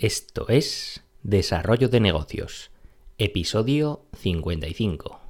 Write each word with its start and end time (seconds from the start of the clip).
Esto 0.00 0.46
es 0.48 1.02
Desarrollo 1.24 1.88
de 1.88 1.98
Negocios, 1.98 2.70
episodio 3.18 4.04
55. 4.16 5.20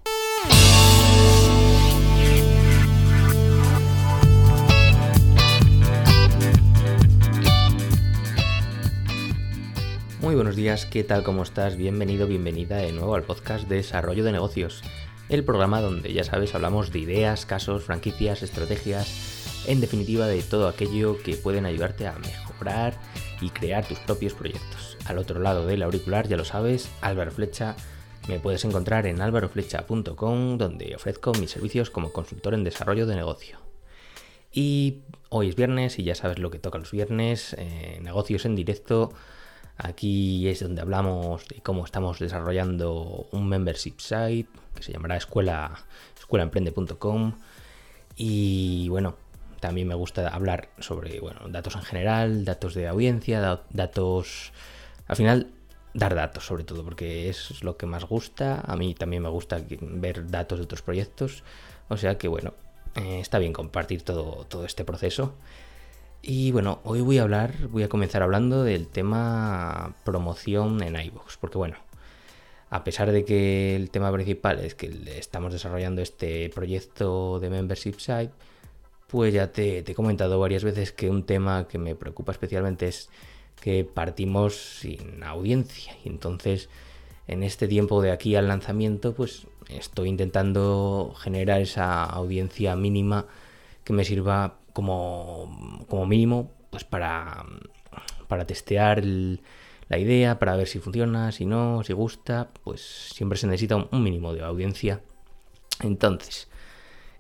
Muy 10.21 10.35
buenos 10.35 10.55
días, 10.55 10.85
¿qué 10.85 11.03
tal? 11.03 11.25
¿Cómo 11.25 11.45
estás? 11.45 11.79
Bienvenido, 11.79 12.27
bienvenida 12.27 12.77
de 12.77 12.93
nuevo 12.93 13.15
al 13.15 13.23
podcast 13.23 13.67
Desarrollo 13.69 14.23
de 14.23 14.33
Negocios, 14.33 14.83
el 15.31 15.45
programa 15.45 15.81
donde 15.81 16.13
ya 16.13 16.25
sabes 16.25 16.55
hablamos 16.55 16.93
de 16.93 16.99
ideas, 16.99 17.47
casos, 17.47 17.85
franquicias, 17.85 18.43
estrategias, 18.43 19.65
en 19.67 19.81
definitiva 19.81 20.27
de 20.27 20.43
todo 20.43 20.69
aquello 20.69 21.17
que 21.23 21.37
pueden 21.37 21.65
ayudarte 21.65 22.07
a 22.07 22.19
mejorar 22.19 23.01
y 23.41 23.51
crear 23.51 23.87
tus 23.87 23.99
propios 24.01 24.35
proyectos. 24.35 24.97
Al 25.07 25.19
otro 25.19 25.41
lado 25.41 25.67
del 25.67 25.83
auricular, 25.83 26.29
ya 26.29 26.37
lo 26.37 26.45
sabes, 26.45 26.91
Álvaro 27.01 27.31
Flecha. 27.31 27.77
Me 28.29 28.41
puedes 28.41 28.65
encontrar 28.65 29.07
en 29.07 29.21
álvaroflecha.com 29.21 30.59
donde 30.59 30.95
ofrezco 30.95 31.33
mis 31.33 31.51
servicios 31.51 31.91
como 31.91 32.13
consultor 32.13 32.55
en 32.55 32.65
desarrollo 32.65 33.07
de 33.07 33.17
negocio. 33.17 33.59
Y 34.53 35.03
hoy 35.29 35.49
es 35.49 35.57
viernes 35.57 35.99
y 35.99 36.05
ya 36.05 36.15
sabes 36.15 36.39
lo 36.39 36.51
que 36.51 36.59
toca 36.59 36.79
los 36.79 36.91
viernes, 36.91 37.55
eh, 37.59 38.01
negocios 38.03 38.45
en 38.45 38.57
directo. 38.57 39.13
Aquí 39.77 40.49
es 40.49 40.61
donde 40.61 40.83
hablamos 40.83 41.47
de 41.49 41.61
cómo 41.63 41.85
estamos 41.85 42.19
desarrollando 42.19 43.29
un 43.31 43.49
membership 43.49 43.99
site 43.99 44.49
que 44.75 44.83
se 44.83 44.93
llamará 44.93 45.17
escuela, 45.17 45.87
escuelaemprende.com. 46.19 47.35
Y 48.17 48.89
bueno, 48.89 49.15
también 49.61 49.89
me 49.89 49.95
gusta 49.95 50.29
hablar 50.29 50.71
sobre 50.79 51.21
bueno, 51.21 51.49
datos 51.49 51.75
en 51.77 51.83
general, 51.83 52.45
datos 52.45 52.75
de 52.75 52.89
audiencia, 52.89 53.63
datos... 53.71 54.53
Al 55.07 55.17
final, 55.17 55.49
dar 55.95 56.15
datos 56.15 56.47
sobre 56.47 56.65
todo, 56.65 56.85
porque 56.85 57.29
es 57.29 57.63
lo 57.63 57.77
que 57.77 57.87
más 57.87 58.05
gusta. 58.05 58.61
A 58.67 58.77
mí 58.77 58.95
también 58.95 59.23
me 59.23 59.29
gusta 59.29 59.61
ver 59.81 60.31
datos 60.31 60.59
de 60.59 60.65
otros 60.65 60.83
proyectos. 60.83 61.43
O 61.89 61.97
sea 61.97 62.19
que 62.19 62.29
bueno, 62.29 62.53
eh, 62.95 63.21
está 63.21 63.39
bien 63.39 63.53
compartir 63.53 64.03
todo, 64.03 64.45
todo 64.49 64.65
este 64.65 64.85
proceso. 64.85 65.35
Y 66.23 66.51
bueno, 66.53 66.81
hoy 66.85 67.01
voy 67.01 67.19
a 67.19 67.23
hablar, 67.23 67.69
voy 67.69 67.85
a 67.85 67.89
comenzar 67.89 68.23
hablando 68.23 68.65
del 68.65 68.89
tema 68.89 69.95
promoción 70.05 70.83
en 70.83 71.01
iVoox, 71.01 71.37
porque 71.39 71.59
bueno, 71.59 71.77
a 72.71 72.85
pesar 72.85 73.13
de 73.13 73.25
que 73.25 73.77
el 73.77 73.91
tema 73.91 74.13
principal 74.13 74.59
es 74.59 74.75
que 74.75 74.91
estamos 75.17 75.53
desarrollando 75.53 76.03
este 76.03 76.51
proyecto 76.51 77.39
de 77.41 77.51
membership 77.51 77.99
site, 77.99 78.33
pues 79.09 79.33
ya 79.33 79.51
te, 79.53 79.79
he 79.79 79.95
comentado 79.95 80.39
varias 80.39 80.63
veces 80.63 80.93
que 80.93 81.11
un 81.11 81.25
tema 81.25 81.67
que 81.67 81.79
me 81.79 81.95
preocupa 81.95 82.31
especialmente 82.33 82.89
es 82.89 83.09
que 83.61 83.83
partimos 83.85 84.55
sin 84.81 85.25
audiencia. 85.25 85.97
Y 86.05 86.09
entonces, 86.09 86.69
en 87.27 87.43
este 87.43 87.69
tiempo 87.69 88.03
de 88.03 88.13
aquí 88.13 88.37
al 88.37 88.49
lanzamiento, 88.49 89.15
pues 89.15 89.47
estoy 89.69 90.11
intentando 90.11 91.15
generar 91.19 91.61
esa 91.63 92.05
audiencia 92.05 92.77
mínima 92.77 93.27
que 93.83 93.95
me 93.95 94.05
sirva 94.05 94.59
como, 94.75 95.85
como 95.89 96.07
mínimo 96.07 96.53
pues 96.71 96.85
para, 96.85 97.47
para 98.29 98.47
testear 98.47 99.03
la 99.05 99.99
idea, 99.99 100.39
para 100.39 100.55
ver 100.57 100.69
si 100.69 100.81
funciona, 100.81 101.33
si 101.33 101.47
no, 101.47 101.83
si 101.83 101.95
gusta, 101.95 102.51
pues 102.63 103.11
siempre 103.15 103.39
se 103.39 103.47
necesita 103.47 103.77
un, 103.77 104.03
mínimo 104.03 104.35
de 104.35 104.43
audiencia. 104.45 105.01
Entonces, 105.83 106.49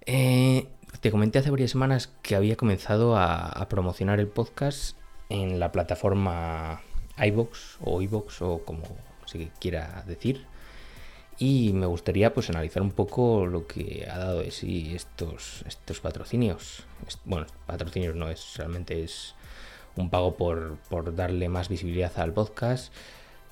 eh, 0.05 0.69
te 1.01 1.11
comenté 1.11 1.39
hace 1.39 1.51
varias 1.51 1.71
semanas 1.71 2.11
que 2.23 2.35
había 2.35 2.57
comenzado 2.57 3.17
a, 3.17 3.67
promocionar 3.69 4.21
el 4.21 4.29
podcast 4.29 4.97
en 5.29 5.61
la 5.61 5.71
plataforma 5.73 6.81
iBox 7.19 7.79
o 7.81 8.01
iBox 8.03 8.43
o 8.43 8.65
como 8.65 8.83
se 9.27 9.51
quiera 9.61 10.03
decir. 10.07 10.47
Y 11.39 11.73
me 11.73 11.87
gustaría 11.87 12.35
pues 12.35 12.51
analizar 12.51 12.83
un 12.83 12.91
poco 12.91 13.47
lo 13.47 13.67
que 13.67 14.09
ha 14.11 14.19
dado 14.19 14.41
de 14.41 14.51
sí 14.51 14.93
estos, 14.95 15.63
estos 15.69 16.01
patrocinios. 16.01 16.83
Bueno, 17.25 17.47
patrocinios 17.67 18.17
no 18.17 18.29
es, 18.29 18.57
realmente 18.57 19.05
es 19.05 19.35
un 19.97 20.11
pago 20.11 20.37
por, 20.37 21.15
darle 21.15 21.49
más 21.49 21.69
visibilidad 21.69 22.13
al 22.19 22.33
podcast. 22.33 22.93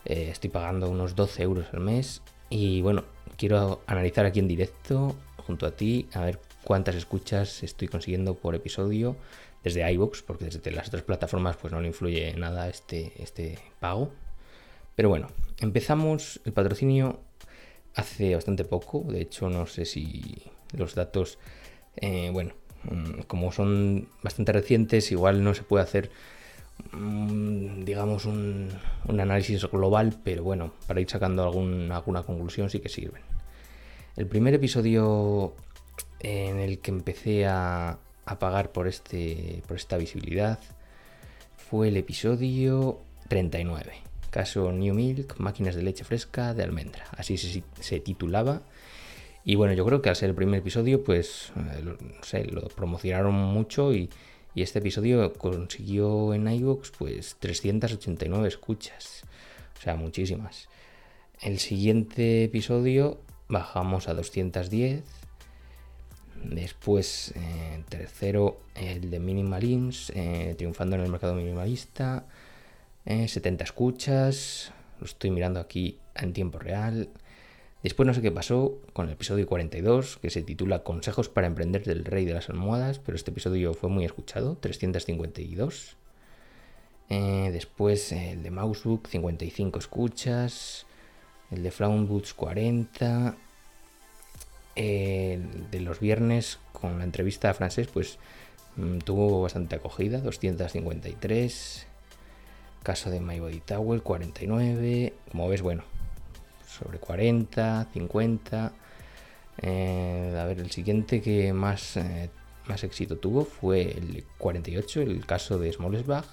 Eh, 0.04 0.30
estoy 0.32 0.50
pagando 0.50 0.90
unos 0.90 1.14
12 1.14 1.42
euros 1.44 1.66
al 1.72 1.80
mes. 1.80 2.22
Y 2.50 2.82
bueno, 2.82 3.04
quiero 3.36 3.82
analizar 3.86 4.26
aquí 4.26 4.40
en 4.40 4.48
directo 4.48 5.14
junto 5.46 5.66
a 5.66 5.70
ti 5.72 6.08
a 6.12 6.22
ver 6.22 6.40
cuántas 6.66 6.96
escuchas 6.96 7.62
estoy 7.62 7.86
consiguiendo 7.86 8.34
por 8.34 8.56
episodio 8.56 9.14
desde 9.62 9.88
iVoox, 9.92 10.22
porque 10.22 10.46
desde 10.46 10.72
las 10.72 10.88
otras 10.88 11.04
plataformas 11.04 11.56
pues 11.56 11.72
no 11.72 11.80
le 11.80 11.86
influye 11.86 12.34
nada 12.34 12.68
este, 12.68 13.12
este 13.22 13.60
pago. 13.78 14.10
Pero 14.96 15.08
bueno, 15.08 15.28
empezamos 15.60 16.40
el 16.44 16.52
patrocinio 16.52 17.20
hace 17.94 18.34
bastante 18.34 18.64
poco, 18.64 19.04
de 19.08 19.20
hecho 19.20 19.48
no 19.48 19.66
sé 19.66 19.84
si 19.84 20.42
los 20.76 20.96
datos, 20.96 21.38
eh, 21.98 22.30
bueno, 22.32 22.54
mm, 22.82 23.20
como 23.28 23.52
son 23.52 24.08
bastante 24.24 24.50
recientes, 24.50 25.12
igual 25.12 25.44
no 25.44 25.54
se 25.54 25.62
puede 25.62 25.84
hacer 25.84 26.10
mm, 26.90 27.84
digamos 27.84 28.24
un, 28.24 28.70
un, 29.06 29.20
análisis 29.20 29.64
global, 29.66 30.18
pero 30.24 30.42
bueno, 30.42 30.72
para 30.88 31.00
ir 31.00 31.08
sacando 31.08 31.44
alguna 31.44 32.02
conclusión 32.24 32.70
sí 32.70 32.80
que 32.80 32.88
sirven. 32.88 33.22
El 34.16 34.26
primer 34.26 34.54
episodio 34.54 35.54
en 36.20 36.58
el 36.58 36.78
que 36.78 36.90
empecé 36.90 37.46
a, 37.46 37.98
pagar 38.38 38.72
por, 38.72 38.88
este, 38.88 39.62
por 39.68 39.76
esta 39.76 39.96
visibilidad 39.96 40.58
fue 41.56 41.88
el 41.88 41.96
episodio 41.96 43.00
39. 43.28 43.92
Caso 44.30 44.70
New 44.70 44.94
Milk, 44.94 45.38
máquinas 45.38 45.74
de 45.74 45.82
leche 45.82 46.04
fresca 46.04 46.54
de 46.54 46.62
almendra. 46.62 47.06
Así 47.16 47.36
se, 47.36 48.00
titulaba. 48.00 48.62
Y 49.44 49.54
bueno, 49.54 49.74
yo 49.74 49.84
creo 49.84 50.02
que 50.02 50.08
al 50.08 50.16
ser 50.16 50.30
el 50.30 50.34
primer 50.34 50.60
episodio, 50.60 51.02
pues, 51.02 51.52
eh, 51.56 51.82
no 51.82 52.22
sé, 52.22 52.44
lo 52.44 52.62
promocionaron 52.68 53.34
mucho 53.34 53.94
y, 53.94 54.10
este 54.54 54.78
episodio 54.78 55.34
consiguió 55.34 56.32
en 56.32 56.48
iVoox, 56.48 56.90
pues, 56.98 57.36
389 57.40 58.48
escuchas. 58.48 59.22
O 59.78 59.82
sea, 59.82 59.96
muchísimas. 59.96 60.68
El 61.40 61.58
siguiente 61.58 62.44
episodio 62.44 63.20
bajamos 63.48 64.08
a 64.08 64.14
210 64.14 65.02
Después, 66.44 67.32
eh, 67.36 67.82
tercero, 67.88 68.60
el 68.74 69.10
de 69.10 69.18
Minimalins, 69.18 70.10
eh, 70.14 70.54
triunfando 70.56 70.96
en 70.96 71.02
el 71.02 71.10
mercado 71.10 71.34
minimalista. 71.34 72.26
Eh, 73.04 73.28
70 73.28 73.64
escuchas, 73.64 74.72
lo 75.00 75.06
estoy 75.06 75.30
mirando 75.30 75.60
aquí 75.60 75.98
en 76.14 76.32
tiempo 76.32 76.58
real. 76.58 77.08
Después 77.82 78.06
no 78.06 78.14
sé 78.14 78.22
qué 78.22 78.32
pasó 78.32 78.80
con 78.92 79.06
el 79.06 79.12
episodio 79.12 79.46
42, 79.46 80.16
que 80.16 80.30
se 80.30 80.42
titula 80.42 80.82
Consejos 80.82 81.28
para 81.28 81.46
emprender 81.46 81.84
del 81.84 82.04
rey 82.04 82.24
de 82.24 82.34
las 82.34 82.48
almohadas, 82.48 82.98
pero 82.98 83.16
este 83.16 83.30
episodio 83.30 83.74
fue 83.74 83.90
muy 83.90 84.04
escuchado, 84.04 84.56
352. 84.56 85.96
Eh, 87.08 87.50
después 87.52 88.10
el 88.12 88.42
de 88.42 88.50
Mousebook, 88.50 89.06
55 89.06 89.78
escuchas. 89.78 90.86
El 91.50 91.62
de 91.62 91.70
Flaunboots, 91.70 92.34
40 92.34 93.36
eh, 94.78 95.40
de 95.70 95.80
los 95.80 96.00
viernes 96.00 96.58
con 96.72 96.98
la 96.98 97.04
entrevista 97.04 97.48
a 97.48 97.54
Francés, 97.54 97.88
pues 97.90 98.18
mm, 98.76 98.98
tuvo 98.98 99.40
bastante 99.40 99.76
acogida, 99.76 100.18
253. 100.20 101.86
Caso 102.82 103.10
de 103.10 103.20
My 103.20 103.40
Body 103.40 103.60
Towel, 103.60 104.02
49. 104.02 105.14
Como 105.30 105.48
ves, 105.48 105.62
bueno, 105.62 105.82
sobre 106.68 106.98
40, 106.98 107.88
50. 107.94 108.72
Eh, 109.62 110.38
a 110.38 110.44
ver, 110.44 110.60
el 110.60 110.70
siguiente 110.70 111.22
que 111.22 111.54
más, 111.54 111.96
eh, 111.96 112.28
más 112.66 112.84
éxito 112.84 113.16
tuvo 113.16 113.46
fue 113.46 113.90
el 113.92 114.24
48, 114.36 115.00
el 115.00 115.24
caso 115.24 115.58
de 115.58 115.72
Smolesbach. 115.72 116.26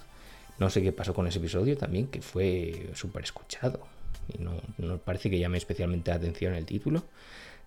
No 0.58 0.68
sé 0.68 0.82
qué 0.82 0.92
pasó 0.92 1.14
con 1.14 1.26
ese 1.26 1.38
episodio 1.38 1.78
también, 1.78 2.08
que 2.08 2.20
fue 2.20 2.90
súper 2.92 3.24
escuchado. 3.24 3.80
Y 4.28 4.42
no, 4.42 4.52
no 4.76 4.98
parece 4.98 5.30
que 5.30 5.38
llame 5.38 5.56
especialmente 5.56 6.10
la 6.10 6.18
atención 6.18 6.54
el 6.54 6.66
título. 6.66 7.04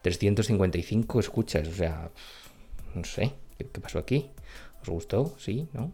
355 0.02 1.20
escuchas, 1.20 1.68
o 1.68 1.74
sea, 1.74 2.10
no 2.94 3.04
sé, 3.04 3.34
¿qué, 3.58 3.66
pasó 3.66 4.00
aquí? 4.00 4.30
¿Os 4.82 4.90
gustó? 4.90 5.36
¿Sí? 5.38 5.68
¿No? 5.74 5.92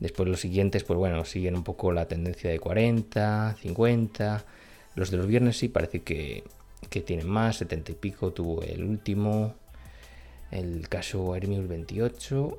Después 0.00 0.28
los 0.28 0.40
siguientes, 0.40 0.84
pues 0.84 0.98
bueno, 0.98 1.24
siguen 1.24 1.54
un 1.54 1.64
poco 1.64 1.92
la 1.92 2.06
tendencia 2.06 2.50
de 2.50 2.58
40, 2.58 3.56
50. 3.60 4.44
Los 4.96 5.10
de 5.10 5.16
los 5.16 5.26
viernes 5.26 5.56
sí 5.56 5.68
parece 5.68 6.02
que, 6.02 6.44
que 6.90 7.00
tienen 7.00 7.28
más, 7.28 7.56
70 7.58 7.92
y 7.92 7.94
pico 7.94 8.32
tuvo 8.32 8.62
el 8.62 8.84
último. 8.84 9.54
El 10.50 10.88
caso 10.88 11.34
Hermius 11.36 11.68
28. 11.68 12.58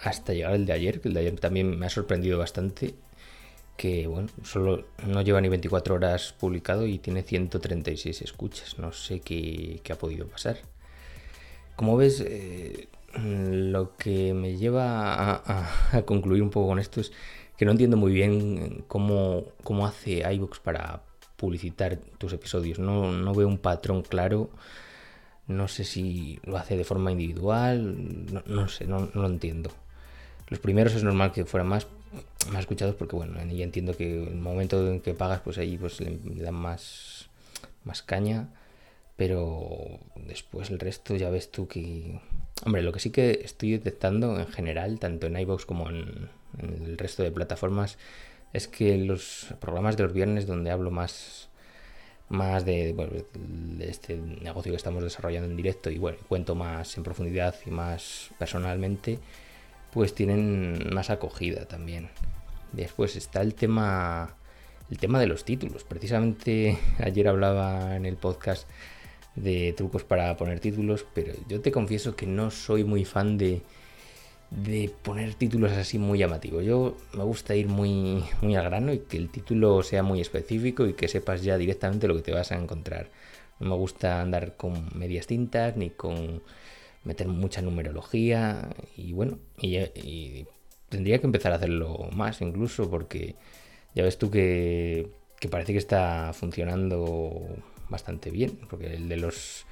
Hasta 0.00 0.34
llegar 0.34 0.54
el 0.54 0.66
de 0.66 0.72
ayer, 0.72 1.00
que 1.00 1.08
el 1.08 1.14
de 1.14 1.20
ayer 1.20 1.40
también 1.40 1.78
me 1.78 1.86
ha 1.86 1.90
sorprendido 1.90 2.38
bastante 2.38 2.94
que 3.82 4.06
bueno, 4.06 4.28
solo 4.44 4.84
no 5.08 5.22
lleva 5.22 5.40
ni 5.40 5.48
24 5.48 5.96
horas 5.96 6.32
publicado 6.38 6.86
y 6.86 7.00
tiene 7.00 7.24
136 7.24 8.22
escuchas. 8.22 8.78
No 8.78 8.92
sé 8.92 9.18
qué, 9.18 9.82
ha 9.90 9.96
podido 9.96 10.28
pasar. 10.28 10.58
Como 11.74 11.96
ves, 11.96 12.20
eh, 12.24 12.86
lo 13.20 13.96
que 13.96 14.34
me 14.34 14.56
lleva 14.56 15.42
a, 15.44 16.02
concluir 16.06 16.44
un 16.44 16.50
poco 16.50 16.68
con 16.68 16.78
esto 16.78 17.00
es 17.00 17.10
que 17.56 17.64
no 17.64 17.72
entiendo 17.72 17.96
muy 17.96 18.12
bien 18.12 18.84
cómo, 18.86 19.52
hace 19.84 20.32
iVoox 20.32 20.60
para 20.60 21.02
publicitar 21.36 21.96
tus 22.18 22.32
episodios. 22.34 22.78
No, 22.78 23.10
no, 23.10 23.34
veo 23.34 23.48
un 23.48 23.58
patrón 23.58 24.02
claro. 24.02 24.48
No 25.48 25.66
sé 25.66 25.82
si 25.82 26.38
lo 26.44 26.56
hace 26.56 26.76
de 26.76 26.84
forma 26.84 27.10
individual. 27.10 28.44
No, 28.46 28.68
sé, 28.68 28.86
no, 28.86 29.10
lo 29.12 29.26
entiendo. 29.26 29.72
Los 30.50 30.60
primeros 30.60 30.94
es 30.94 31.02
normal 31.02 31.32
que 31.32 31.44
fueran 31.44 31.66
más, 31.66 31.88
más 32.50 32.60
escuchados 32.60 32.94
porque, 32.94 33.16
bueno, 33.16 33.34
ya 33.44 33.64
entiendo 33.64 33.96
que 33.96 34.24
el 34.24 34.36
momento 34.36 34.86
en 34.88 35.00
que 35.00 35.14
pagas, 35.14 35.40
pues 35.40 35.58
ahí 35.58 35.76
pues, 35.78 36.00
le, 36.00 36.18
dan 36.42 36.54
más, 36.54 37.28
más 37.84 38.02
caña. 38.02 38.48
Pero 39.16 40.00
después 40.16 40.70
el 40.70 40.78
resto 40.78 41.14
ya 41.16 41.30
ves 41.30 41.50
tú 41.50 41.68
que... 41.68 42.20
Hombre, 42.64 42.82
lo 42.82 42.92
que 42.92 43.00
sí 43.00 43.10
que 43.10 43.42
estoy 43.44 43.72
detectando 43.72 44.38
en 44.38 44.46
general, 44.46 44.98
tanto 44.98 45.26
en 45.26 45.36
iVoox 45.36 45.66
como 45.66 45.90
en, 45.90 46.30
el 46.58 46.98
resto 46.98 47.22
de 47.22 47.30
plataformas, 47.30 47.98
es 48.52 48.68
que 48.68 48.96
los 48.98 49.54
programas 49.60 49.96
de 49.96 50.04
los 50.04 50.12
viernes 50.12 50.46
donde 50.46 50.70
hablo 50.70 50.90
más 50.90 51.48
más 52.28 52.64
de, 52.64 52.94
de, 52.94 53.90
este 53.90 54.16
negocio 54.16 54.72
que 54.72 54.76
estamos 54.76 55.02
desarrollando 55.02 55.50
en 55.50 55.56
directo 55.56 55.90
y 55.90 55.98
bueno, 55.98 56.16
cuento 56.28 56.54
más 56.54 56.96
en 56.96 57.02
profundidad 57.02 57.54
y 57.66 57.70
más 57.70 58.30
personalmente, 58.38 59.18
pues 59.92 60.14
tienen 60.14 60.90
más 60.92 61.10
acogida 61.10 61.66
también. 61.66 62.08
Después 62.72 63.16
está 63.16 63.42
el 63.42 63.54
tema 63.54 64.34
el 64.90 64.98
tema 64.98 65.18
de 65.18 65.26
los 65.26 65.44
títulos. 65.44 65.84
Precisamente 65.84 66.78
ayer 66.98 67.28
hablaba 67.28 67.96
en 67.96 68.06
el 68.06 68.16
podcast 68.16 68.68
de 69.34 69.72
trucos 69.72 70.04
para 70.04 70.36
poner 70.36 70.60
títulos, 70.60 71.06
pero 71.14 71.32
yo 71.48 71.60
te 71.60 71.72
confieso 71.72 72.14
que 72.14 72.26
no 72.26 72.50
soy 72.50 72.84
muy 72.84 73.06
fan 73.06 73.38
de, 73.38 73.62
de 74.50 74.90
poner 75.02 75.34
títulos 75.34 75.72
así 75.72 75.98
muy 75.98 76.18
llamativos. 76.18 76.62
Yo 76.64 76.98
me 77.14 77.24
gusta 77.24 77.54
ir 77.54 77.68
muy, 77.68 78.22
muy 78.42 78.54
al 78.56 78.64
grano 78.64 78.92
y 78.92 78.98
que 78.98 79.16
el 79.16 79.30
título 79.30 79.82
sea 79.82 80.02
muy 80.02 80.20
específico 80.20 80.86
y 80.86 80.92
que 80.92 81.08
sepas 81.08 81.42
ya 81.42 81.56
directamente 81.56 82.06
lo 82.06 82.14
que 82.16 82.22
te 82.22 82.32
vas 82.32 82.52
a 82.52 82.56
encontrar. 82.56 83.08
No 83.60 83.70
me 83.70 83.76
gusta 83.76 84.20
andar 84.20 84.56
con 84.56 84.90
medias 84.94 85.26
tintas 85.26 85.76
ni 85.76 85.88
con 85.88 86.42
meter 87.04 87.28
mucha 87.28 87.62
numerología 87.62 88.70
y 88.96 89.12
bueno, 89.12 89.38
y, 89.60 90.46
tendría 90.88 91.18
que 91.18 91.26
empezar 91.26 91.52
a 91.52 91.56
hacerlo 91.56 92.10
más 92.12 92.42
incluso 92.42 92.90
porque 92.90 93.34
ya 93.94 94.02
ves 94.04 94.18
tú 94.18 94.30
que, 94.30 95.08
que 95.40 95.48
parece 95.48 95.72
que 95.72 95.78
está 95.78 96.32
funcionando 96.34 97.46
bastante 97.88 98.30
bien, 98.30 98.58
porque 98.68 98.94
el 98.94 99.08
de 99.08 99.16
los 99.16 99.64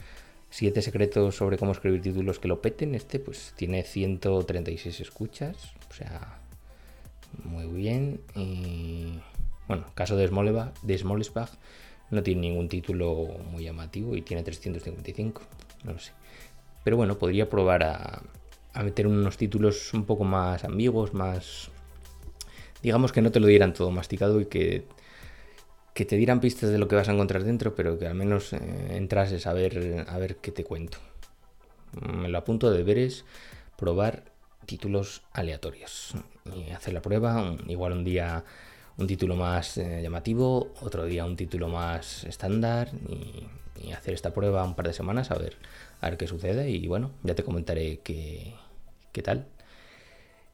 siete 0.50 0.82
secretos 0.82 1.36
sobre 1.36 1.58
cómo 1.58 1.72
escribir 1.72 2.02
títulos 2.02 2.38
que 2.38 2.48
lo 2.48 2.60
peten, 2.60 2.94
este 2.94 3.18
pues 3.18 3.52
tiene 3.56 3.82
136 3.82 5.00
escuchas, 5.00 5.56
o 5.90 5.94
sea, 5.94 6.38
muy 7.44 7.66
bien. 7.66 8.20
Y 8.34 9.20
bueno, 9.68 9.86
caso 9.94 10.16
de 10.16 10.28
de 10.28 11.04
no 12.10 12.22
tiene 12.22 12.40
ningún 12.40 12.68
título 12.68 13.26
muy 13.50 13.64
llamativo 13.64 14.16
y 14.16 14.22
tiene 14.22 14.42
355, 14.42 15.42
no 15.84 15.92
lo 15.92 15.98
sé. 15.98 16.12
Pero 16.84 16.96
bueno, 16.96 17.18
podría 17.18 17.48
probar 17.48 17.82
a, 17.82 18.22
a 18.72 18.82
meter 18.82 19.06
unos 19.06 19.36
títulos 19.36 19.92
un 19.94 20.04
poco 20.04 20.24
más 20.24 20.64
ambiguos, 20.64 21.14
más... 21.14 21.70
Digamos 22.82 23.12
que 23.12 23.20
no 23.20 23.30
te 23.30 23.40
lo 23.40 23.46
dieran 23.46 23.74
todo 23.74 23.90
masticado 23.90 24.40
y 24.40 24.46
que 24.46 24.84
que 25.94 26.04
te 26.04 26.16
dieran 26.16 26.40
pistas 26.40 26.70
de 26.70 26.78
lo 26.78 26.88
que 26.88 26.96
vas 26.96 27.08
a 27.08 27.12
encontrar 27.12 27.44
dentro, 27.44 27.74
pero 27.74 27.98
que 27.98 28.06
al 28.06 28.14
menos 28.14 28.52
eh, 28.52 28.58
entrases 28.90 29.46
a 29.46 29.52
ver, 29.52 30.06
a 30.08 30.18
ver 30.18 30.36
qué 30.36 30.52
te 30.52 30.64
cuento. 30.64 30.98
Me 32.00 32.28
lo 32.28 32.38
apunto 32.38 32.70
de 32.70 32.78
deberes, 32.78 33.24
probar 33.76 34.24
títulos 34.66 35.22
aleatorios 35.32 36.14
y 36.56 36.70
hacer 36.70 36.94
la 36.94 37.02
prueba. 37.02 37.56
Igual 37.66 37.92
un 37.92 38.04
día 38.04 38.44
un 39.00 39.06
título 39.06 39.37
más 39.37 39.79
eh, 39.79 40.00
llamativo, 40.02 40.73
otro 40.82 41.06
día 41.06 41.25
un 41.25 41.37
título 41.37 41.69
más 41.69 42.25
estándar 42.25 42.91
y, 43.08 43.47
hacer 43.93 44.12
esta 44.12 44.35
prueba 44.35 44.62
un 44.62 44.75
par 44.75 44.87
de 44.87 44.93
semanas 44.93 45.31
a 45.31 45.38
ver, 45.38 45.56
a 46.02 46.11
ver 46.11 46.19
qué 46.19 46.26
sucede 46.26 46.69
y 46.69 46.87
bueno, 46.87 47.12
ya 47.23 47.35
te 47.35 47.43
comentaré 47.43 48.00
qué, 48.05 48.52
qué 49.11 49.23
tal. 49.23 49.47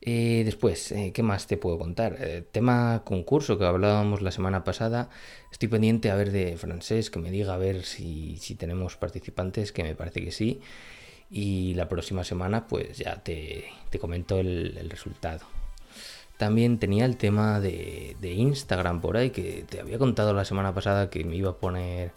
Eh, 0.01 0.43
después, 0.45 0.93
eh, 0.93 1.11
¿qué 1.13 1.25
más 1.25 1.49
te 1.49 1.57
puedo 1.57 1.77
contar? 1.77 2.17
Tema 2.53 3.03
concurso 3.05 3.59
que 3.59 3.65
hablábamos 3.65 4.23
la 4.23 4.31
semana 4.31 4.63
pasada. 4.63 5.11
Estoy 5.51 5.69
pendiente 5.69 6.11
a 6.11 6.15
ver 6.15 6.31
de 6.31 6.57
francés, 6.57 7.11
que 7.11 7.19
me 7.19 7.33
diga 7.33 7.55
a 7.55 7.59
ver 7.59 7.83
si, 7.83 8.39
tenemos 8.57 8.97
participantes, 8.97 9.73
que 9.73 9.83
me 9.83 9.97
parece 9.97 10.25
que 10.25 10.31
sí. 10.31 10.61
Y 11.29 11.75
la 11.75 11.89
próxima 11.89 12.23
semana, 12.23 12.69
pues 12.69 12.99
ya 12.99 13.23
te, 13.25 13.65
comento 14.01 14.39
el, 14.39 14.89
resultado. 14.89 15.45
También 16.37 16.79
tenía 16.79 17.07
el 17.07 17.17
tema 17.17 17.61
de, 17.61 18.17
Instagram 18.21 19.01
por 19.01 19.17
ahí, 19.17 19.31
que 19.31 19.65
te 19.69 19.81
había 19.81 19.99
contado 19.99 20.35
la 20.35 20.45
semana 20.45 20.75
pasada 20.75 21.09
que 21.09 21.25
me 21.25 21.37
iba 21.37 21.51
a 21.51 21.57
poner 21.57 22.13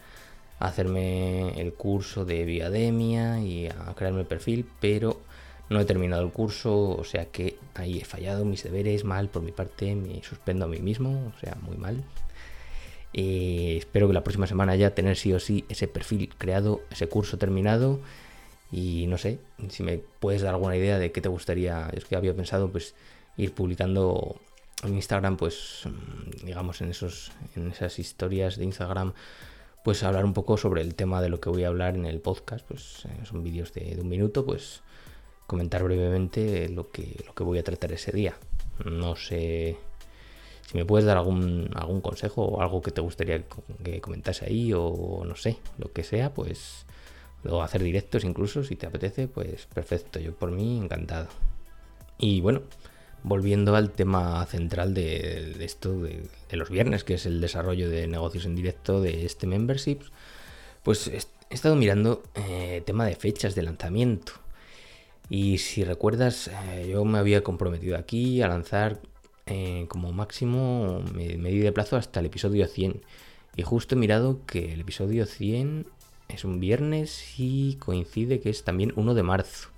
a 0.59 0.67
hacerme 0.67 1.59
el 1.61 1.73
curso 1.73 2.25
de 2.25 2.43
Viademia 2.43 3.39
y 3.39 3.67
a 3.67 3.93
crearme 3.95 4.21
el 4.21 4.25
perfil, 4.25 4.65
pero 4.81 5.21
no 5.69 5.79
he 5.79 5.85
terminado 5.85 6.23
el 6.23 6.31
curso, 6.31 6.89
o 6.89 7.03
sea 7.03 7.25
que 7.25 7.57
ahí 7.75 7.99
he 7.99 8.05
fallado 8.05 8.43
mis 8.43 8.63
deberes, 8.63 9.05
mal 9.05 9.29
por 9.29 9.41
mi 9.41 9.51
parte, 9.51 9.95
me 9.95 10.21
suspendo 10.23 10.65
a 10.65 10.67
mí 10.67 10.79
mismo, 10.79 11.31
o 11.35 11.39
sea, 11.39 11.55
muy 11.61 11.77
mal. 11.77 12.03
Eh, 13.13 13.77
espero 13.77 14.07
que 14.07 14.13
la 14.13 14.23
próxima 14.23 14.47
semana 14.47 14.75
ya 14.75 14.93
tener 14.93 15.17
sí 15.17 15.33
o 15.33 15.39
sí 15.39 15.65
ese 15.69 15.87
perfil 15.87 16.29
creado, 16.37 16.81
ese 16.91 17.07
curso 17.07 17.37
terminado. 17.37 17.99
Y 18.71 19.07
no 19.07 19.17
sé, 19.17 19.39
si 19.69 19.83
me 19.83 19.99
puedes 20.19 20.41
dar 20.41 20.53
alguna 20.53 20.75
idea 20.75 20.99
de 20.99 21.11
qué 21.11 21.21
te 21.21 21.29
gustaría, 21.29 21.89
es 21.93 22.05
que 22.05 22.15
había 22.15 22.35
pensado 22.35 22.69
pues 22.71 22.93
ir 23.39 23.53
publicando 23.53 24.35
en 24.83 24.95
Instagram, 24.95 25.37
pues 25.37 25.83
digamos 26.43 26.81
en 26.81 26.89
esos, 26.89 27.31
en 27.55 27.71
esas 27.71 27.97
historias 27.99 28.57
de 28.57 28.65
Instagram, 28.65 29.13
pues 29.83 30.03
hablar 30.03 30.25
un 30.25 30.33
poco 30.33 30.57
sobre 30.57 30.81
el 30.81 30.93
tema 30.93 31.21
de 31.21 31.29
lo 31.29 31.39
que 31.39 31.49
voy 31.49 31.63
a 31.63 31.69
hablar 31.69 31.95
en 31.95 32.05
el 32.05 32.19
podcast, 32.19 32.65
pues 32.67 33.05
eh, 33.05 33.25
son 33.25 33.43
vídeos 33.43 33.73
de, 33.73 33.97
un 33.99 34.09
minuto, 34.09 34.45
pues 34.45 34.81
comentar 35.47 35.83
brevemente 35.83 36.69
lo 36.69 36.91
que, 36.91 37.23
lo 37.25 37.33
que 37.33 37.43
voy 37.43 37.57
a 37.59 37.63
tratar 37.63 37.91
ese 37.93 38.11
día. 38.11 38.35
No 38.85 39.15
sé 39.15 39.77
si 40.69 40.77
me 40.77 40.85
puedes 40.85 41.05
dar 41.05 41.17
algún, 41.17 41.71
algún 41.75 42.01
consejo 42.01 42.43
o 42.43 42.61
algo 42.61 42.81
que 42.81 42.91
te 42.91 43.01
gustaría 43.01 43.43
que 43.83 44.01
comentase 44.01 44.45
ahí 44.45 44.71
o 44.75 45.23
no 45.25 45.35
sé, 45.35 45.57
lo 45.77 45.91
que 45.91 46.03
sea, 46.03 46.33
pues 46.33 46.85
luego 47.43 47.63
hacer 47.63 47.81
directos 47.81 48.25
incluso 48.25 48.63
si 48.63 48.75
te 48.75 48.85
apetece, 48.85 49.27
pues 49.27 49.65
perfecto, 49.65 50.19
yo 50.19 50.35
por 50.35 50.51
mí 50.51 50.77
encantado. 50.77 51.27
Y 52.17 52.41
bueno, 52.41 52.61
volviendo 53.23 53.75
al 53.75 53.91
tema 53.91 54.45
central 54.45 54.93
de, 54.93 55.55
esto 55.63 56.01
de, 56.01 56.29
los 56.51 56.69
viernes, 56.69 57.03
que 57.03 57.15
es 57.15 57.25
el 57.25 57.41
desarrollo 57.41 57.89
de 57.89 58.07
negocios 58.07 58.45
en 58.45 58.55
directo 58.55 59.01
de 59.01 59.25
este 59.25 59.47
membership, 59.47 59.99
pues 60.83 61.07
he 61.07 61.19
estado 61.49 61.75
mirando 61.75 62.23
eh, 62.35 62.81
tema 62.85 63.05
de 63.05 63.15
fechas 63.15 63.55
de 63.55 63.63
lanzamiento. 63.63 64.33
Y 65.29 65.59
si 65.59 65.83
recuerdas, 65.83 66.47
eh, 66.47 66.89
yo 66.91 67.05
me 67.05 67.19
había 67.19 67.43
comprometido 67.43 67.97
aquí 67.97 68.41
a 68.41 68.47
lanzar 68.47 68.99
eh, 69.45 69.85
como 69.89 70.11
máximo, 70.11 71.03
me, 71.13 71.49
di 71.49 71.59
de 71.59 71.71
plazo 71.71 71.97
hasta 71.97 72.19
el 72.19 72.27
episodio 72.27 72.67
100. 72.67 73.01
Y 73.55 73.63
justo 73.63 73.95
he 73.95 73.97
mirado 73.97 74.45
que 74.45 74.73
el 74.73 74.81
episodio 74.81 75.25
100 75.25 75.87
es 76.29 76.45
un 76.45 76.59
viernes 76.59 77.35
y 77.37 77.75
coincide 77.75 78.39
que 78.39 78.49
es 78.49 78.63
también 78.63 78.93
1 78.95 79.13
de 79.13 79.23
marzo. 79.23 79.69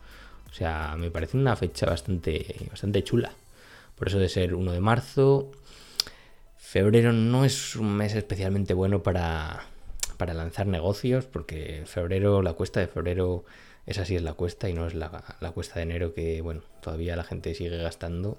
O 0.51 0.53
sea, 0.53 0.95
me 0.97 1.09
parece 1.09 1.37
una 1.37 1.55
fecha 1.55 1.85
bastante, 1.85 2.67
bastante 2.69 3.03
chula. 3.03 3.31
Por 3.95 4.09
eso 4.09 4.19
de 4.19 4.29
ser 4.29 4.53
1 4.53 4.71
de 4.71 4.81
marzo, 4.81 5.51
febrero 6.57 7.13
no 7.13 7.45
es 7.45 7.75
un 7.75 7.95
mes 7.95 8.15
especialmente 8.15 8.73
bueno 8.73 9.01
para, 9.01 9.65
para 10.17 10.33
lanzar 10.33 10.67
negocios, 10.67 11.25
porque 11.25 11.83
febrero, 11.85 12.41
la 12.41 12.53
cuesta 12.53 12.79
de 12.79 12.87
febrero 12.87 13.45
esa 13.85 14.05
sí 14.05 14.15
es 14.15 14.21
la 14.21 14.33
cuesta 14.33 14.69
y 14.69 14.73
no 14.73 14.87
es 14.87 14.93
la, 14.93 15.09
cuesta 15.53 15.75
de 15.75 15.83
enero 15.83 16.13
que, 16.13 16.41
bueno, 16.41 16.61
todavía 16.81 17.15
la 17.15 17.23
gente 17.23 17.53
sigue 17.55 17.77
gastando. 17.77 18.37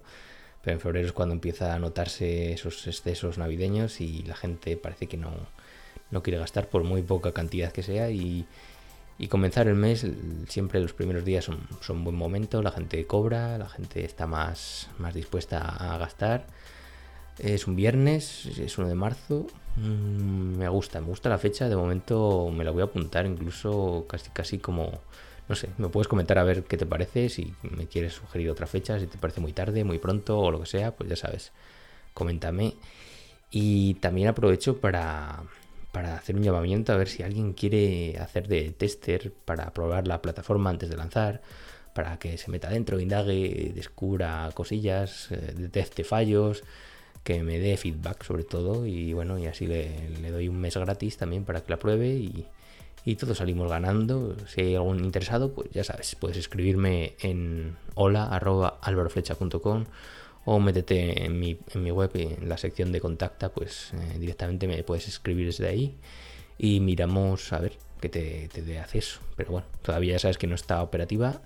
Pero 0.63 0.75
en 0.75 0.81
febrero 0.81 1.07
es 1.07 1.13
cuando 1.13 1.35
empieza 1.35 1.75
a 1.75 1.79
notarse 1.79 2.53
esos 2.53 2.87
excesos 2.87 3.39
navideños 3.39 4.01
y 4.01 4.23
la 4.23 4.37
gente 4.37 4.77
parece 4.77 5.09
que 5.09 5.17
no, 5.17 5.33
no 6.11 6.23
quiere 6.23 6.39
gastar 6.39 6.69
por 6.69 6.85
muy 6.85 7.03
poca 7.03 7.33
cantidad 7.33 7.73
que 7.73 7.83
sea 7.83 8.11
y, 8.11 8.47
comenzar 9.29 9.69
el 9.69 9.75
mes, 9.75 10.07
siempre 10.49 10.81
los 10.81 10.93
primeros 10.93 11.25
días 11.25 11.45
son, 11.45 11.67
son 11.81 12.05
buen 12.05 12.17
momento, 12.17 12.63
la 12.63 12.73
gente 12.73 13.07
cobra, 13.07 13.59
la 13.59 13.69
gente 13.69 14.05
está 14.05 14.27
más, 14.27 14.89
más 14.99 15.15
dispuesta 15.15 15.59
a 15.61 15.99
gastar. 15.99 16.47
Es 17.39 17.67
un 17.67 17.77
viernes, 17.77 18.47
es 18.59 18.79
1 18.79 18.89
de 18.89 18.95
marzo. 18.95 19.47
Mm, 19.77 20.59
me 20.59 20.69
gusta, 20.69 21.01
me 21.01 21.07
gusta 21.07 21.29
la 21.29 21.39
fecha. 21.39 21.69
De 21.69 21.77
momento 21.77 22.51
me 22.51 22.65
la 22.65 22.71
voy 22.71 22.83
a 22.83 22.85
apuntar 22.85 23.27
incluso 23.27 24.07
casi, 24.09 24.31
casi 24.31 24.59
como 24.59 25.01
no 25.49 25.57
sé, 25.57 25.69
me 25.79 25.89
puedes 25.89 26.09
comentar 26.09 26.39
a 26.39 26.45
ver 26.45 26.65
qué 26.65 26.77
te 26.77 26.87
parece, 26.87 27.29
si 27.29 27.55
me 27.63 27.87
quieres 27.87 28.15
sugerir 28.15 28.51
otra 28.51 28.67
fecha, 28.67 28.99
si 28.99 29.07
te 29.07 29.19
parece 29.19 29.41
muy 29.41 29.53
tarde, 29.53 29.85
muy 29.85 29.99
pronto 29.99 30.39
o 30.39 30.51
lo 30.51 30.61
que 30.61 30.67
sea, 30.67 30.93
pues 30.93 31.11
ya 31.11 31.17
sabes, 31.17 31.53
coméntame. 32.15 32.75
Y 33.51 33.95
también 33.95 34.29
aprovecho 34.29 34.79
para, 34.79 35.43
para 35.93 36.17
hacer 36.17 36.37
un 36.37 36.43
llamamiento 36.43 36.93
a 36.93 36.97
ver 36.97 37.09
si 37.09 37.23
alguien 37.23 37.53
quiere 37.53 38.19
hacer 38.19 38.49
de 38.49 38.71
tester 38.73 39.33
para 39.45 39.73
probar 39.73 40.09
la 40.09 40.23
plataforma 40.23 40.71
antes 40.71 40.89
de 40.89 40.97
lanzar, 40.97 41.43
para 41.95 42.19
que 42.19 42.39
se 42.39 42.51
meta 42.51 42.71
dentro, 42.71 42.99
indague, 42.99 43.73
descubra 43.75 44.51
cosillas, 44.55 45.31
eh, 45.31 45.53
detecte 45.55 46.03
fallos, 46.03 46.65
que 47.23 47.43
me 47.43 47.59
dé 47.59 47.77
feedback 47.77 48.25
sobre 48.25 48.45
todo 48.45 48.87
y 48.87 49.13
bueno, 49.13 49.39
y 49.39 49.47
así 49.47 49.67
le, 49.67 50.09
doy 50.31 50.49
un 50.49 50.59
mes 50.59 50.77
gratis 50.77 51.19
también 51.19 51.45
para 51.45 51.61
que 51.61 51.71
la 51.71 51.79
pruebe 51.79 52.09
y, 52.09 52.47
y 53.05 53.17
todos 53.17 53.39
salimos 53.39 53.69
ganando. 53.69 54.37
Si 54.49 54.63
hay 54.63 54.75
algún 54.75 55.05
interesado, 55.05 55.53
pues 55.53 55.71
ya 55.73 55.85
sabes, 55.85 56.17
puedes 56.17 56.39
escribirme 56.39 57.15
en 57.21 57.77
hola.alvaroflecha.com 57.95 59.85
o 60.45 60.59
métete 60.59 61.25
en 61.25 61.39
mi, 61.39 61.59
en 61.75 61.83
mi 61.83 61.91
web, 61.91 62.11
en 62.15 62.49
la 62.49 62.59
sección 62.59 62.93
de 62.93 63.01
contacta, 63.01 63.51
pues 63.51 63.93
eh, 63.95 64.19
directamente 64.19 64.67
me 64.67 64.83
puedes 64.83 65.09
escribir 65.09 65.47
desde 65.47 65.69
ahí 65.69 65.97
y 66.59 66.81
miramos 66.81 67.53
a 67.53 67.61
ver 67.61 67.73
qué 68.01 68.09
te, 68.09 68.49
te 68.53 68.63
dé 68.63 68.79
acceso. 68.79 69.21
Pero 69.37 69.53
bueno, 69.53 69.67
todavía 69.83 70.19
sabes 70.19 70.39
que 70.39 70.47
no 70.47 70.55
está 70.55 70.83
operativa. 70.83 71.43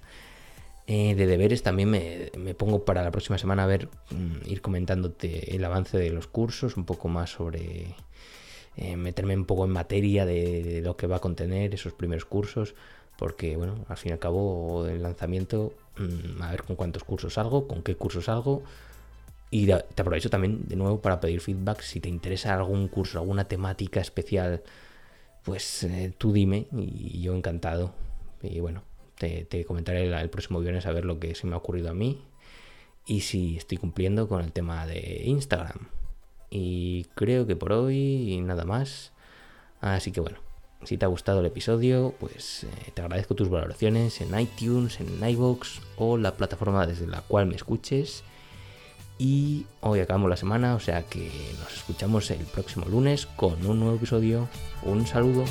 Eh, 0.87 1.15
de 1.17 1.27
deberes 1.27 1.63
también 1.63 1.91
me, 1.91 2.31
me, 2.39 2.55
pongo 2.55 2.85
para 2.85 3.03
la 3.03 3.11
próxima 3.11 3.39
semana 3.39 3.65
a 3.65 3.67
ver, 3.67 3.89
mm, 4.11 4.49
ir 4.49 4.61
comentándote 4.63 5.57
el 5.57 5.65
avance 5.65 5.99
de 5.99 6.11
los 6.11 6.29
cursos, 6.29 6.77
un 6.77 6.85
poco 6.85 7.09
más 7.09 7.31
sobre 7.31 7.97
eh, 8.77 8.97
meterme 8.97 9.35
un 9.35 9.47
poco 9.47 9.65
en 9.65 9.71
materia 9.71 10.27
de, 10.27 10.83
lo 10.85 10.97
que 10.97 11.07
va 11.07 11.17
a 11.17 11.21
contener 11.21 11.75
esos 11.75 11.95
primeros 11.95 12.27
cursos, 12.27 12.75
porque 13.19 13.57
bueno, 13.57 13.85
al 13.89 13.97
fin 13.97 14.11
y 14.11 14.13
al 14.13 14.19
cabo 14.19 14.87
el 14.87 15.03
lanzamiento, 15.03 15.73
mmm, 15.99 16.43
a 16.43 16.51
ver 16.51 16.63
con 16.65 16.77
cuántos 16.77 17.05
cursos 17.05 17.35
salgo, 17.35 17.67
con 17.67 17.83
qué 17.83 17.97
cursos 17.97 18.27
salgo. 18.27 18.63
Y 19.51 19.67
te 19.67 20.03
aprovecho 20.03 20.29
también 20.29 20.67
de 20.67 20.77
nuevo 20.77 21.01
para 21.01 21.21
pedir 21.21 21.41
feedback 21.41 21.81
si 21.81 22.01
te 22.01 22.09
interesa 22.09 22.55
algún 22.55 22.89
curso, 22.89 23.19
alguna 23.19 23.45
temática 23.45 24.01
especial, 24.01 24.63
pues 25.45 25.85
eh, 25.85 26.13
tú 26.19 26.33
dime 26.33 26.67
y 26.73 27.21
yo 27.23 27.35
encantado. 27.35 27.93
Y 28.43 28.61
bueno, 28.61 28.83
te, 29.17 29.45
te 29.45 29.65
comentaré 29.65 30.07
el, 30.07 30.15
el, 30.15 30.31
próximo 30.31 30.61
viernes 30.61 30.87
a 30.87 30.93
ver 30.93 31.05
lo 31.05 31.21
que 31.21 31.35
se 31.35 31.47
me 31.47 31.55
ha 31.55 31.59
ocurrido 31.59 31.91
a 31.91 31.95
mí 31.95 32.23
y 33.07 33.21
si 33.21 33.57
estoy 33.57 33.79
cumpliendo 33.79 34.29
con 34.29 34.43
el 34.43 34.53
tema 34.53 34.87
de 34.87 35.23
Instagram. 35.25 35.89
Y 36.51 37.05
creo 37.15 37.47
que 37.47 37.57
por 37.57 37.73
hoy 37.73 38.41
nada 38.43 38.65
más. 38.65 39.13
Así 39.81 40.11
que 40.13 40.21
bueno, 40.21 40.39
si 40.85 40.99
te 40.99 41.05
ha 41.05 41.09
gustado 41.09 41.41
el 41.41 41.47
episodio, 41.47 42.15
pues 42.19 42.65
eh, 42.65 42.91
te 42.95 43.03
agradezco 43.03 43.35
tus 43.35 43.49
valoraciones 43.49 44.21
en 44.21 44.39
iTunes, 44.39 45.01
en 45.01 45.29
iVoox 45.29 45.81
o 45.97 46.17
la 46.17 46.35
plataforma 46.37 46.87
desde 46.87 47.07
la 47.07 47.23
cual 47.23 47.47
me 47.47 47.57
escuches. 47.57 48.23
Y 49.19 49.67
hoy 49.81 50.01
acabamos 50.01 50.29
la 50.29 50.37
semana, 50.37 50.75
o 50.75 50.81
sea 50.81 51.03
que 51.03 51.31
nos 51.59 51.75
escuchamos 51.75 52.31
el 52.31 52.45
próximo 52.45 52.87
lunes 52.87 53.27
con 53.27 53.65
un 53.65 53.81
nuevo 53.81 53.97
episodio. 53.97 54.49
Un 54.83 55.07
saludo. 55.07 55.45